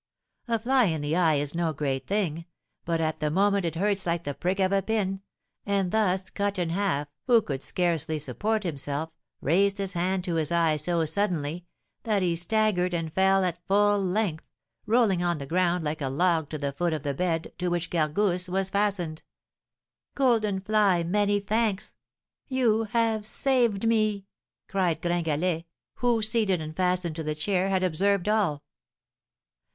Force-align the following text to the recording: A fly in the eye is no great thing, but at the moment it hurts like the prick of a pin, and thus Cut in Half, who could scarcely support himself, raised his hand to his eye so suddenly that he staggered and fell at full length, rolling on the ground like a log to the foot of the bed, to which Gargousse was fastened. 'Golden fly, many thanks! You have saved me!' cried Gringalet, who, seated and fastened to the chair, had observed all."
A 0.47 0.57
fly 0.57 0.85
in 0.85 1.01
the 1.01 1.15
eye 1.15 1.35
is 1.35 1.53
no 1.53 1.73
great 1.73 2.07
thing, 2.07 2.45
but 2.85 2.99
at 2.99 3.19
the 3.19 3.29
moment 3.29 3.65
it 3.67 3.75
hurts 3.75 4.07
like 4.07 4.23
the 4.23 4.33
prick 4.33 4.59
of 4.59 4.71
a 4.71 4.81
pin, 4.81 5.21
and 5.63 5.91
thus 5.91 6.31
Cut 6.31 6.57
in 6.57 6.71
Half, 6.71 7.07
who 7.27 7.39
could 7.39 7.61
scarcely 7.61 8.17
support 8.17 8.63
himself, 8.63 9.11
raised 9.41 9.77
his 9.77 9.93
hand 9.93 10.23
to 10.23 10.37
his 10.37 10.51
eye 10.51 10.77
so 10.77 11.05
suddenly 11.05 11.65
that 12.01 12.23
he 12.23 12.35
staggered 12.35 12.95
and 12.95 13.13
fell 13.13 13.43
at 13.43 13.63
full 13.67 13.99
length, 14.03 14.43
rolling 14.87 15.21
on 15.21 15.37
the 15.37 15.45
ground 15.45 15.83
like 15.83 16.01
a 16.01 16.09
log 16.09 16.49
to 16.49 16.57
the 16.57 16.71
foot 16.73 16.93
of 16.93 17.03
the 17.03 17.13
bed, 17.13 17.53
to 17.59 17.67
which 17.67 17.91
Gargousse 17.91 18.49
was 18.49 18.71
fastened. 18.71 19.21
'Golden 20.15 20.61
fly, 20.61 21.03
many 21.03 21.39
thanks! 21.39 21.93
You 22.47 22.85
have 22.85 23.23
saved 23.23 23.87
me!' 23.87 24.25
cried 24.67 24.99
Gringalet, 24.99 25.65
who, 25.97 26.23
seated 26.23 26.59
and 26.59 26.75
fastened 26.75 27.15
to 27.17 27.23
the 27.23 27.35
chair, 27.35 27.69
had 27.69 27.83
observed 27.83 28.27
all." 28.27 28.63